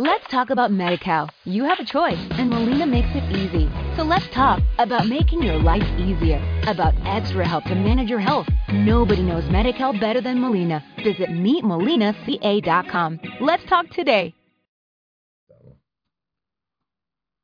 [0.00, 1.28] Let's talk about MediCal.
[1.44, 3.68] You have a choice, and Molina makes it easy.
[3.96, 8.48] So let's talk about making your life easier, about extra help to manage your health.
[8.72, 10.82] Nobody knows MediCal better than Molina.
[11.04, 13.20] Visit meetmolinaca.com.
[13.42, 14.32] Let's talk today.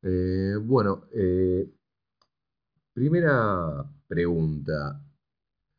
[0.02, 1.68] Eh, bueno, eh,
[2.94, 4.98] primera pregunta.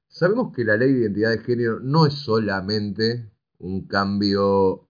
[0.07, 4.87] Sabemos que la ley de identidad de género no es solamente un cambio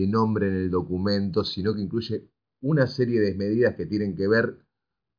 [0.00, 2.28] de nombre en el documento, sino que incluye
[2.60, 4.58] una serie de medidas que tienen que ver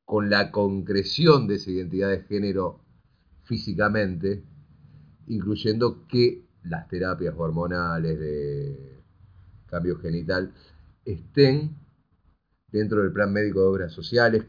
[0.05, 2.81] con la concreción de esa identidad de género
[3.43, 4.43] físicamente,
[5.27, 9.03] incluyendo que las terapias hormonales de
[9.67, 10.53] cambio genital
[11.05, 11.77] estén
[12.71, 14.45] dentro del plan médico de obras sociales,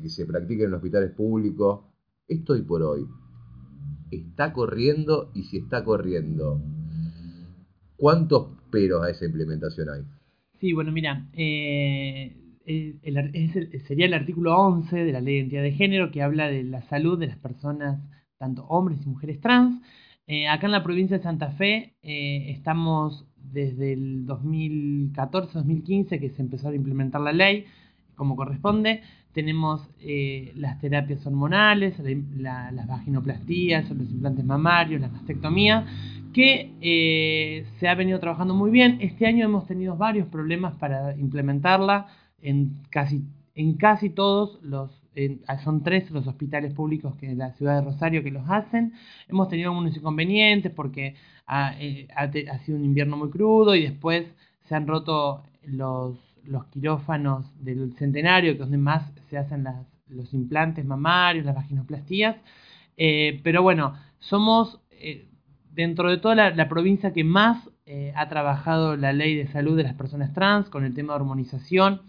[0.00, 1.84] que se practiquen en hospitales públicos.
[2.26, 3.06] Esto y por hoy.
[4.10, 6.60] Está corriendo y si está corriendo,
[7.96, 10.02] ¿cuántos pero a esa implementación hay?
[10.58, 12.34] Sí, bueno, mira, eh,
[13.86, 16.82] sería el artículo 11 de la Ley de Identidad de Género que habla de la
[16.88, 18.00] salud de las personas,
[18.36, 19.80] tanto hombres y mujeres trans.
[20.26, 26.42] Eh, acá en la provincia de Santa Fe eh, estamos desde el 2014-2015 que se
[26.42, 27.66] empezó a implementar la ley
[28.16, 29.02] como corresponde.
[29.32, 29.88] Tenemos
[30.54, 31.94] las terapias hormonales,
[32.36, 35.86] las vaginoplastías, los implantes mamarios, la mastectomía
[36.34, 38.98] que eh, se ha venido trabajando muy bien.
[39.00, 42.08] Este año hemos tenido varios problemas para implementarla
[42.42, 43.22] en casi,
[43.54, 44.90] en casi todos los,
[45.62, 48.94] son tres los hospitales públicos que la ciudad de Rosario que los hacen.
[49.28, 51.14] Hemos tenido algunos inconvenientes porque
[51.46, 52.08] ha, eh,
[52.66, 54.26] sido un invierno muy crudo y después
[54.68, 59.64] se han roto los, los quirófanos del centenario, que es donde más se hacen
[60.08, 62.36] los implantes mamarios, las vaginoplastías.
[62.96, 64.80] Eh, pero bueno, somos
[65.74, 69.82] dentro de toda la, provincia que más eh, ha trabajado la ley de salud de
[69.82, 72.02] las personas trans con el tema de hormonización.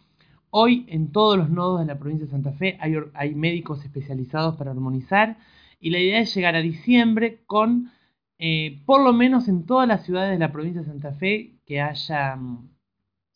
[0.52, 4.72] Hoy en todos los nodos de la provincia de Santa Fe hay, médicos especializados para
[4.72, 5.38] hormonizar
[5.80, 7.92] y la idea es llegar a diciembre con,
[8.38, 11.82] eh, por lo menos en todas las ciudades de la provincia de Santa Fe, que
[11.82, 12.70] haya mm,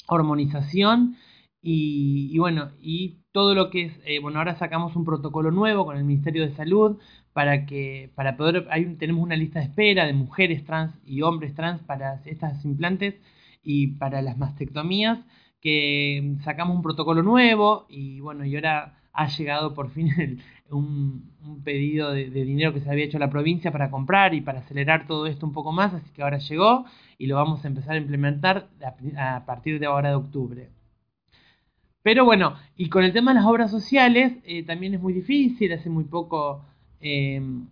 [0.07, 1.17] hormonización
[1.61, 5.97] y, bueno, y todo lo que es, eh, bueno, ahora sacamos un protocolo nuevo con
[5.97, 6.99] el Ministerio de Salud
[7.33, 8.67] para que, para poder,
[8.97, 13.15] tenemos una lista de espera de mujeres trans y hombres trans para estas implantes
[13.63, 15.19] y para las mastectomías,
[15.61, 21.29] que sacamos un protocolo nuevo y bueno, y ahora ha llegado por fin un,
[21.63, 25.07] pedido de, dinero que se había hecho a la provincia para comprar y para acelerar
[25.07, 26.85] todo esto un poco más, así que ahora llegó
[27.17, 28.69] y lo vamos a empezar a implementar
[29.17, 30.69] a partir de ahora de octubre.
[32.01, 35.71] Pero bueno, y con el tema de las obras sociales eh, también es muy difícil.
[35.73, 36.65] Hace muy poco
[36.99, 37.67] em,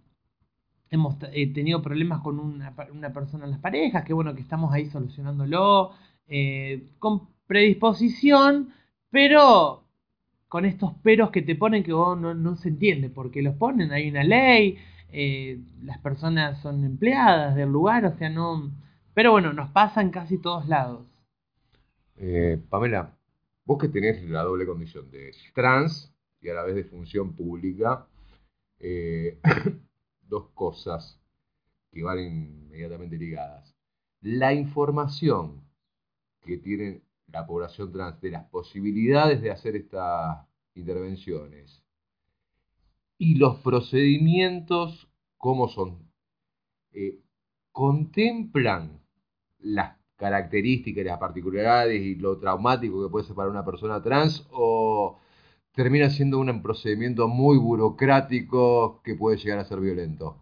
[0.89, 2.73] hemos eh, tenido problemas con una,
[3.13, 5.91] persona en las parejas, que bueno, que estamos ahí solucionándolo,
[6.27, 8.73] eh, con predisposición,
[9.09, 9.83] pero
[10.47, 13.91] con estos peros que te ponen que vos no, no se entiende porque los ponen,
[13.91, 14.77] hay una ley,
[15.83, 18.71] las personas son empleadas del lugar, o sea, no...
[19.13, 21.05] Pero bueno, nos pasa en casi todos lados.
[22.69, 23.17] Pamela,
[23.67, 28.07] Vos que tenés la doble condición de trans y a la vez de función pública,
[28.79, 29.39] eh,
[30.27, 31.19] dos cosas
[31.91, 33.75] que van inmediatamente ligadas.
[34.21, 35.63] La información
[36.41, 41.83] que tiene la población trans de las posibilidades de hacer estas intervenciones
[43.17, 46.11] y los procedimientos, ¿cómo son?
[46.93, 47.19] Eh,
[47.71, 49.01] contemplan
[49.59, 55.19] las características las particularidades y lo traumático que puede ser para una persona trans o
[55.77, 60.35] termina siendo un procedimiento muy burocrático que puede llegar a ser violento?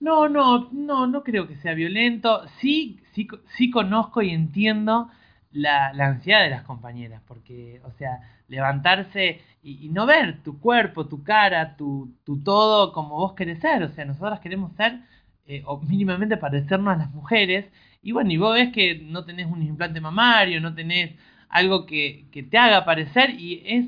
[0.00, 2.42] No, no, no, no creo que sea violento.
[2.60, 5.08] Sí, sí, sí conozco y entiendo
[5.52, 11.22] la, ansiedad de las compañeras, porque, o sea, levantarse y, no ver tu cuerpo, tu
[11.22, 13.84] cara, tu, todo como vos querés ser.
[13.84, 15.02] O sea, nosotras queremos ser,
[15.46, 17.66] eh, o mínimamente parecernos a las mujeres,
[18.02, 21.12] y bueno, y vos ves que no tenés un implante mamario, no tenés
[21.48, 23.86] algo que, te haga parecer y es,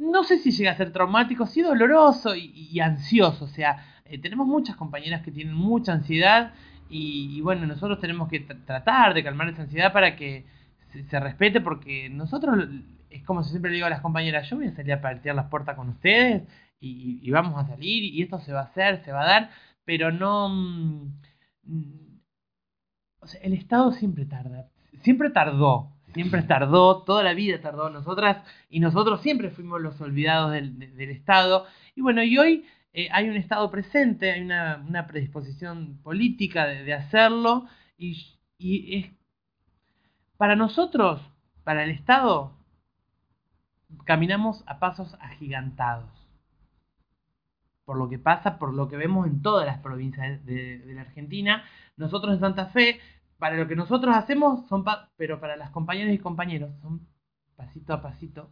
[0.00, 3.44] no sé si llega a ser traumático, sí doloroso y, ansioso.
[3.44, 6.54] O sea, eh, tenemos muchas compañeras que tienen mucha ansiedad
[6.88, 10.46] y, bueno, nosotros tenemos que tratar de calmar esa ansiedad para que
[11.08, 12.66] se, respete porque nosotros,
[13.10, 15.46] es como siempre le digo a las compañeras, yo voy a salir a partir las
[15.46, 16.42] puertas con ustedes
[16.80, 19.50] y, y vamos a salir y esto se va a hacer, se va a dar,
[19.84, 20.48] pero no...
[21.64, 22.20] Mm,
[23.20, 24.70] o sea, el Estado siempre tarda,
[25.02, 30.52] siempre tardó, siempre tardó, toda la vida tardó nosotras y nosotros siempre fuimos los olvidados
[30.52, 31.66] del, Estado.
[31.94, 37.66] Y bueno, y hoy eh, hay un Estado presente, hay una, predisposición política de, hacerlo
[37.96, 39.10] y, es
[40.36, 41.20] para nosotros,
[41.64, 42.56] para el Estado
[44.04, 46.10] caminamos a pasos agigantados.
[47.84, 51.00] Por lo que pasa, por lo que vemos en todas las provincias de, de la
[51.00, 51.64] Argentina.
[51.96, 53.00] Nosotros en Santa Fe,
[53.40, 54.84] para lo que nosotros hacemos, son
[55.16, 57.08] pero para las compañeras y compañeros, son
[57.56, 58.50] pasito a pasito.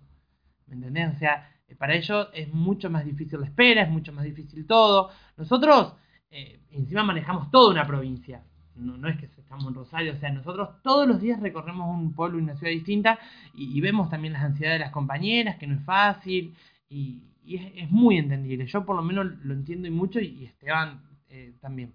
[0.67, 1.14] ¿Me entendés?
[1.14, 4.67] O sea, eh, para ellos es mucho más difícil la espera, es mucho más difícil
[4.67, 5.11] todo.
[5.37, 5.94] Nosotros,
[6.31, 8.43] eh, encima manejamos toda una provincia.
[8.75, 12.14] No, no, es que estamos en Rosario, o sea, nosotros todos los días recorremos un
[12.14, 13.19] pueblo y una ciudad distinta
[13.52, 16.55] y, vemos también las ansiedades de las compañeras, que no es fácil
[16.88, 18.67] y, es, muy entendible.
[18.67, 21.93] Yo por lo menos lo entiendo y mucho y, Esteban eh, también.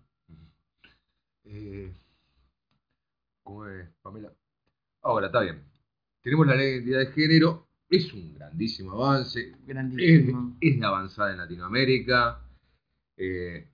[3.43, 4.33] ¿Cómo es, Pamela?
[5.01, 5.63] Ahora, está bien.
[6.21, 9.55] Tenemos la ley de identidad de género, es un grandísimo avance.
[9.65, 10.57] Grandísimo.
[10.59, 12.41] Es, de avanzada en Latinoamérica.
[13.17, 13.69] Eh,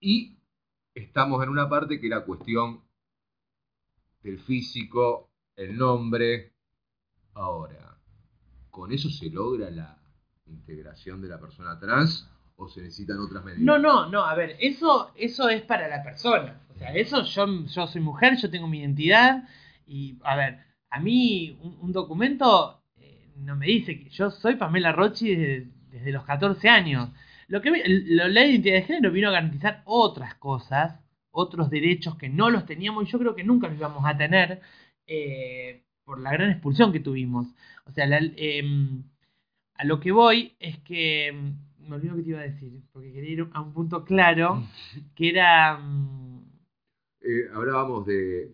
[0.00, 0.38] y
[0.94, 2.82] estamos en una parte que era cuestión
[4.22, 6.52] del físico, el nombre.
[7.32, 7.98] Ahora,
[8.70, 9.98] ¿con eso se logra la
[10.46, 13.64] integración de la persona trans o se necesitan otras medidas?
[13.64, 16.63] No, no, no, a ver, eso, eso es para la persona.
[16.74, 19.44] O sea, eso yo, yo soy mujer, yo tengo mi identidad
[19.86, 20.58] y, a ver,
[20.90, 26.24] a mí un, documento eh, no me dice que yo soy Pamela Rochi desde, los
[26.24, 27.10] 14 años.
[27.48, 27.70] Lo que
[28.06, 31.00] la ley de identidad de género vino a garantizar otras cosas,
[31.30, 34.60] otros derechos que no los teníamos y yo creo que nunca los íbamos a tener
[35.06, 37.48] eh, por la gran expulsión que tuvimos.
[37.86, 39.02] O sea, em,
[39.74, 43.12] a lo que voy es que em, me olvido que te iba a decir, porque
[43.12, 44.62] quería ir a un punto claro,
[45.14, 45.80] que era...
[47.24, 48.52] Eh, hablábamos de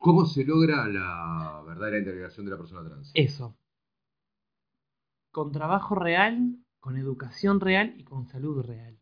[0.00, 3.10] ¿Cómo se logra la verdadera integración de la persona trans?
[3.12, 3.54] Eso.
[5.30, 8.98] Con trabajo real, con educación real y con salud real.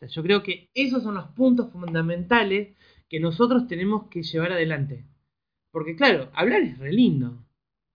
[0.00, 2.76] Yo creo que esos son los puntos fundamentales
[3.08, 5.06] que nosotros tenemos que llevar adelante.
[5.70, 7.46] Porque claro, hablar es re lindo,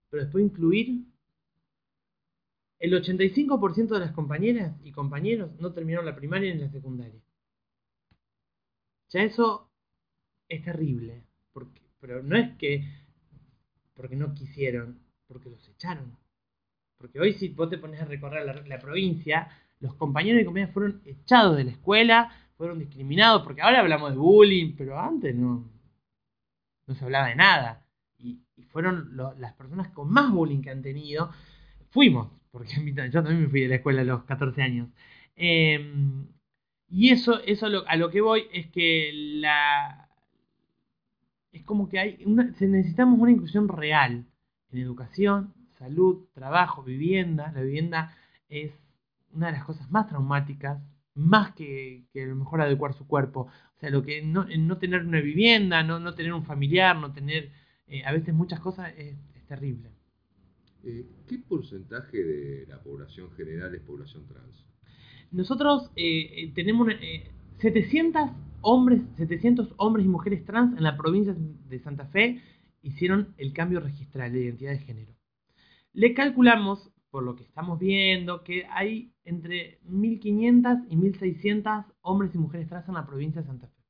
[0.08, 1.04] pero después incluir...
[2.78, 7.20] El 85% de las compañeras y compañeros no terminaron la primaria ni la secundaria.
[9.10, 9.67] Ya eso
[10.48, 12.84] es terrible, porque pero no es que
[13.94, 16.16] porque no quisieron, porque los echaron.
[16.96, 19.48] Porque hoy si vos te pones a recorrer la, provincia,
[19.80, 24.18] los compañeros y compañeras fueron echados de la escuela, fueron discriminados, porque ahora hablamos de
[24.18, 25.68] bullying, pero antes no,
[26.86, 27.84] no se hablaba de nada.
[28.18, 28.40] Y,
[28.70, 31.30] fueron las personas con más bullying que han tenido.
[31.90, 32.74] Fuimos, porque
[33.10, 34.88] yo también me fui de la escuela a los 14 años.
[35.36, 36.26] Em,
[36.88, 39.97] y eso, eso a lo que voy es que la,
[41.58, 44.26] es como que hay una, necesitamos una inclusión real
[44.70, 47.52] en educación, salud, trabajo, vivienda.
[47.52, 48.16] La vivienda
[48.48, 48.72] es
[49.32, 50.80] una de las cosas más traumáticas,
[51.14, 53.48] más que, que a lo mejor adecuar su cuerpo.
[53.76, 57.12] O sea, lo que no, no tener una vivienda, no, no tener un familiar, no
[57.12, 57.50] tener
[57.86, 59.16] eh, a veces muchas cosas es,
[59.46, 59.90] terrible.
[60.84, 64.66] Eh, ¿Qué porcentaje de la población general es población trans?
[65.30, 66.88] Nosotros eh, tenemos
[67.56, 68.30] 700
[68.68, 72.42] hombres, 700 hombres y mujeres trans en la provincia de Santa Fe
[72.82, 75.14] hicieron el cambio registral de identidad de género.
[75.94, 82.38] Le calculamos, por lo que estamos viendo, que hay entre 1.500 y 1.600 hombres y
[82.38, 83.82] mujeres trans en la provincia de Santa Fe.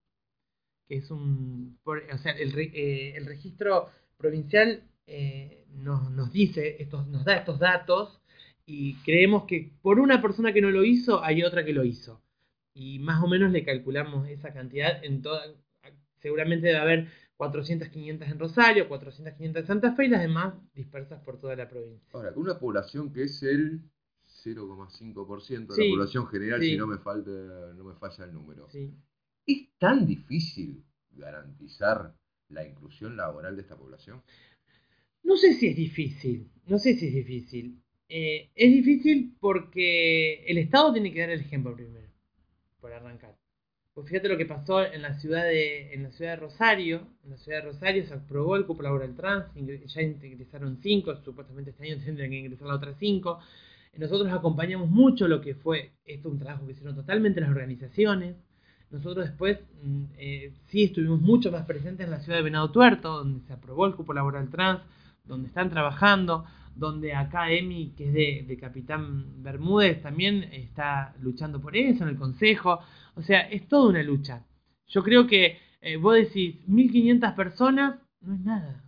[0.86, 1.78] Que es un.
[1.84, 8.20] o sea, el, eh, registro provincial eh, nos, nos, dice, estos, nos da estos datos
[8.64, 12.22] y creemos que por una persona que no lo hizo, hay otra que lo hizo
[12.78, 15.42] y más o menos le calculamos esa cantidad en toda,
[16.20, 20.54] seguramente debe haber 400, 500 en Rosario, 400, 500 en Santa Fe y las demás
[20.74, 22.08] dispersas por toda la provincia.
[22.12, 23.82] Ahora, con una población que es el
[24.44, 27.30] 0,5% de la población general, si no me, falta,
[27.76, 28.68] no me falla el número.
[29.46, 32.14] ¿Es tan difícil garantizar
[32.48, 34.22] la inclusión laboral de esta población?
[35.24, 37.82] No sé si es difícil, no sé si es difícil.
[38.08, 42.08] Eh, es difícil porque el Estado tiene que dar el ejemplo primero
[42.80, 43.36] por arrancar.
[43.94, 47.08] Pues fíjate lo que pasó en la ciudad de, en la ciudad de Rosario.
[47.24, 51.70] En la ciudad de Rosario se aprobó el cupo laboral trans, ya ingresaron cinco, supuestamente
[51.70, 53.40] este año tendrían que ingresar las otras cinco.
[53.96, 58.36] Nosotros acompañamos mucho lo que fue, esto un trabajo que hicieron totalmente las organizaciones.
[58.92, 63.16] Nosotros después mm, eh, sí estuvimos mucho más presentes en la ciudad de Venado Tuerto,
[63.16, 64.80] donde se aprobó el cupo laboral trans,
[65.24, 66.46] donde están trabajando,
[66.78, 72.16] donde acá Emi, que es de, Capitán Bermúdez, también está luchando por eso en el
[72.16, 72.78] Consejo.
[73.16, 74.46] O sea, es toda una lucha.
[74.86, 78.84] Yo creo que eh, vos decís 1.500 personas, no es nada.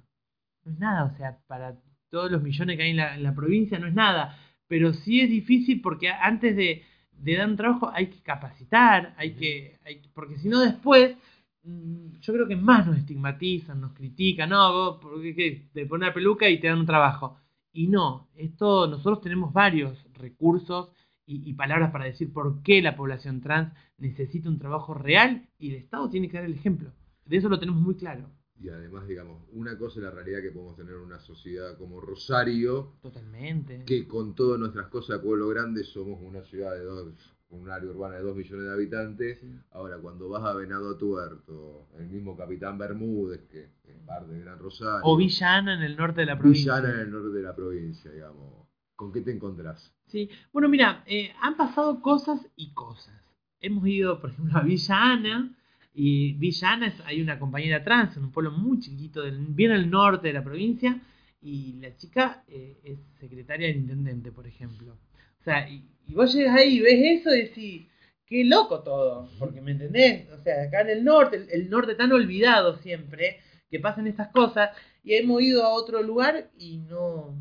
[0.64, 1.76] No es nada, o sea, para
[2.11, 4.38] todos los millones que hay en la, provincia no es nada.
[4.68, 9.78] Pero sí es difícil porque antes de, dar un trabajo hay que capacitar, hay que,
[10.14, 11.16] porque si no después
[11.64, 16.14] mm, yo creo que más nos estigmatizan, nos critican, no, vos porque te pones una
[16.14, 17.40] peluca y te dan un trabajo.
[17.72, 20.92] Y no, esto nosotros tenemos varios recursos
[21.26, 25.70] y, y, palabras para decir por qué la población trans necesita un trabajo real y
[25.70, 26.92] el Estado tiene que dar el ejemplo.
[27.24, 28.28] De eso lo tenemos muy claro.
[28.60, 32.96] Y además, digamos, una cosa es la realidad que podemos tener una sociedad como Rosario.
[33.00, 33.84] Totalmente.
[33.86, 37.14] Que con todas nuestras cosas de pueblo grande somos una ciudad de dos,
[37.50, 39.38] un área urbana de dos millones de habitantes.
[39.40, 39.52] Sí.
[39.73, 44.59] Ahora, cuando vas a Venado Tuerto, el mismo Capitán Bermúdez, que es parte de Gran
[44.59, 45.00] Rosario.
[45.04, 46.76] O Villana en el norte de la provincia.
[46.76, 48.66] Villana en el norte de la provincia, digamos.
[48.95, 49.92] ¿Con qué te encontrás?
[50.07, 53.14] Sí, bueno, mira, eh, han pasado cosas y cosas.
[53.61, 55.54] Hemos ido, por ejemplo, a Villa Ana,
[55.95, 59.73] y Villa Ana es, hay una compañera trans en un pueblo muy chiquito, del, bien
[59.73, 61.00] al norte de la provincia,
[61.42, 64.97] y la chica eh, es secretaria del intendente, por ejemplo.
[65.40, 67.88] O sea, y, vos llegas ahí y ves eso y decís,
[68.26, 71.94] qué loco todo, porque me entendés, o sea, acá en el norte, el, el norte
[71.94, 74.70] tan olvidado siempre, que pasan estas cosas,
[75.02, 77.35] y hemos ido a otro lugar y no,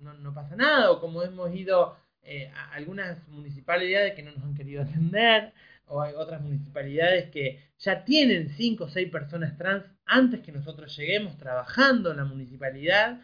[0.00, 4.44] no, no pasa nada, o como hemos ido eh, a algunas municipalidades que no nos
[4.44, 5.52] han querido atender,
[5.86, 10.96] o hay otras municipalidades que ya tienen 5 o 6 personas trans antes que nosotros
[10.96, 13.20] lleguemos trabajando en la municipalidad,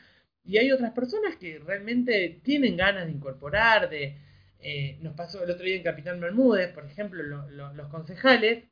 [0.46, 4.18] y hay otras personas que realmente tienen ganas de incorporar, de...
[4.58, 8.64] Eh, nos pasó el otro día en Capitán Bermúdez, por ejemplo, lo, lo, los concejales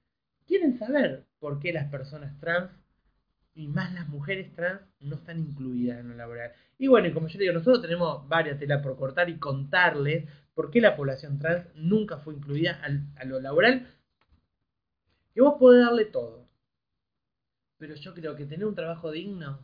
[0.46, 2.70] quieren saber por qué las personas trans
[3.54, 6.52] y más las mujeres trans no están incluidas en lo laboral.
[6.78, 10.70] Y bueno, y como yo digo, nosotros tenemos varias telas por cortar y contarles por
[10.70, 13.86] qué la población trans nunca fue incluida al, a lo laboral.
[15.32, 16.48] Que vos podés darle todo.
[17.78, 19.60] Pero yo creo que tener un trabajo digno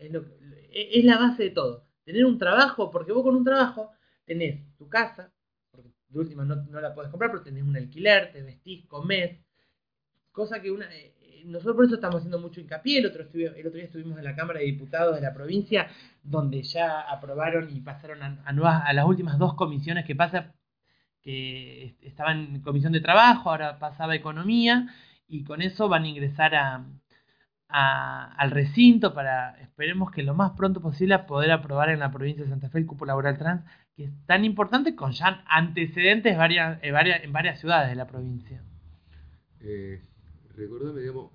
[0.00, 0.24] es, lo,
[0.72, 1.86] es la base de todo.
[2.04, 3.92] Tener un trabajo, porque vos con un trabajo
[4.24, 5.32] tenés tu casa,
[5.70, 9.38] porque de última no, no la podés comprar, pero tenés un alquiler, te vestís, comés.
[10.32, 10.88] Cosa que una,
[11.44, 12.98] nosotros por eso estamos haciendo mucho hincapié.
[12.98, 15.88] El otro, el otro día estuvimos en la Cámara de Diputados de la provincia,
[16.22, 20.54] donde ya aprobaron y pasaron a, a, nuevas, a las últimas dos comisiones que pasa,
[21.22, 24.88] que estaban en comisión de trabajo, ahora pasaba economía,
[25.28, 26.84] y con eso van a ingresar a,
[27.72, 32.50] al recinto para, esperemos que lo más pronto posible, poder aprobar en la provincia de
[32.50, 33.64] Santa Fe el cupo laboral trans,
[33.96, 38.06] que es tan importante con ya antecedentes varias, en, varias, en varias ciudades de la
[38.06, 38.62] provincia.
[39.60, 40.02] Eh,
[40.54, 41.32] recordame, digamos,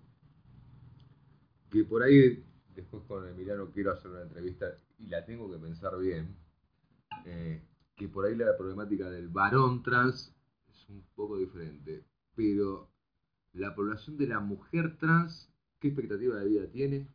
[1.71, 2.43] que por ahí,
[2.75, 4.65] después con Emiliano quiero hacer una entrevista
[4.97, 6.35] y la tengo que pensar bien,
[7.25, 7.61] eh,
[7.95, 10.35] que por ahí la problemática del varón trans
[10.67, 12.91] es un poco diferente, pero
[13.53, 15.51] la población de la mujer trans,
[15.85, 17.07] ¿qué expectativa de vida tiene?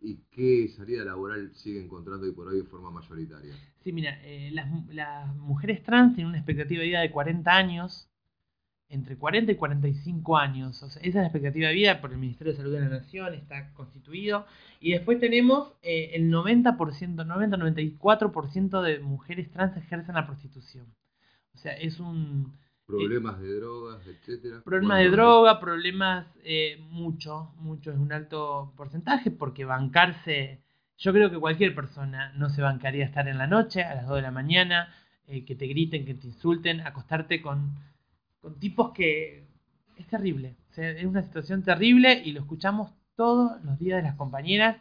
[0.00, 3.54] ¿Y qué salida laboral sigue encontrando y por hoy de forma mayoritaria?
[3.82, 8.08] Sí, mira, eh, las, mujeres trans tienen una expectativa de vida de 40 años,
[8.88, 10.80] entre 40 y 45 años.
[10.82, 12.88] O sea, esa es la expectativa de vida por el Ministerio de Salud de la
[12.88, 14.46] Nación, está constituido.
[14.80, 20.86] Y después tenemos eh, el 90%, 90-94% de mujeres trans ejercen la prostitución.
[21.54, 22.56] O sea, es un...
[22.98, 24.62] Problemas de drogas, etcétera.
[24.64, 30.62] Problemas bueno, de droga, problemas, eh, mucho, mucho, es un alto porcentaje, porque bancarse,
[30.98, 34.16] yo creo que cualquier persona no se bancaría estar en la noche, a las 2
[34.16, 34.94] de la mañana,
[35.26, 37.74] eh, que te griten, que te insulten, acostarte con
[38.42, 39.46] con tipos que
[39.96, 40.56] es terrible.
[40.70, 44.76] O sea, es una situación terrible y lo escuchamos todos los días de las compañeras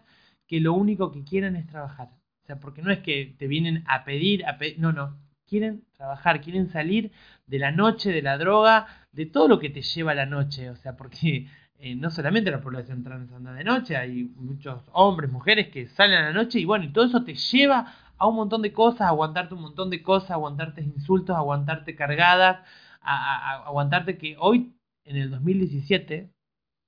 [0.48, 2.10] que lo único que quieren es trabajar.
[2.44, 5.16] O sea, porque no es que te vienen a pedir, a pedir no, no.
[5.52, 7.12] Quieren trabajar, quieren salir
[7.46, 10.70] de la noche, de la droga, de todo lo que te lleva a la noche.
[10.70, 15.30] O sea, porque eh, no solamente la población trans anda de noche, hay muchos hombres,
[15.30, 18.38] mujeres que salen a la noche y bueno, y todo eso te lleva a un
[18.38, 22.66] montón de cosas, aguantarte un montón de cosas, aguantarte insultos, aguantarte cargadas,
[23.02, 26.32] a, aguantarte que hoy, en el 2017,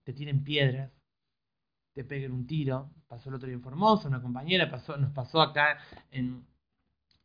[0.06, 0.90] te tiren piedras,
[1.96, 2.92] te peguen un tiro.
[3.10, 5.80] Pasó el otro día en Formosa, una compañera, pasó, nos pasó acá
[6.12, 6.46] en,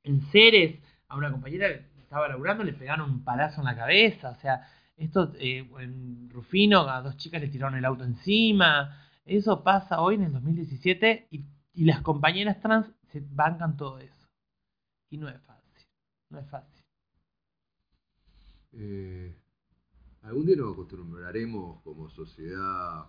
[0.02, 4.30] en Ceres, a una compañera que estaba laburando, le pegaron un palazo en la cabeza.
[4.30, 9.04] O sea, esto eh, en Rufino, a dos chicas les tiraron el auto encima.
[9.24, 14.28] Eso pasa hoy en el 2017 y, y las compañeras trans se bancan todo eso.
[15.10, 15.86] Y no es fácil,
[16.30, 16.84] no es fácil.
[18.72, 19.34] Eh,
[20.22, 23.06] algún día nos acostumbraremos como sociedad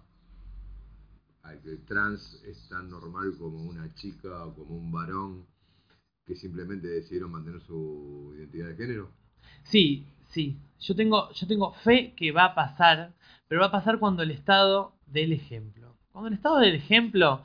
[1.44, 5.46] a que el trans es tan normal como una chica o como un varón
[6.30, 9.10] que simplemente decidieron mantener su identidad de género.
[9.64, 10.58] Sí, sí.
[10.80, 13.14] Yo tengo, yo tengo fe que va a pasar,
[13.48, 15.96] pero va a pasar cuando el Estado dé el ejemplo.
[16.12, 17.44] Cuando el Estado dé el ejemplo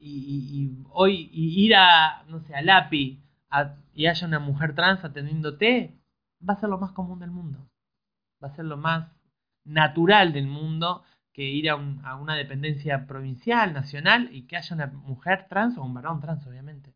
[0.00, 0.10] y,
[0.52, 5.04] y, hoy y ir a, no sé, al API a, y haya una mujer trans
[5.04, 5.94] atendiéndote,
[6.48, 7.68] va a ser lo más común del mundo.
[8.44, 9.12] Va a ser lo más
[9.64, 14.76] natural del mundo que ir a, un- a una dependencia provincial, nacional, y que haya
[14.76, 16.95] una mujer trans o un varón trans, obviamente.